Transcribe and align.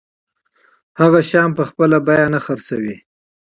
هغه 0.99 1.19
توکي 1.31 1.55
په 1.57 1.63
خپله 1.69 1.97
بیه 2.07 2.25
نه 2.33 2.39
پلوري 2.45 2.95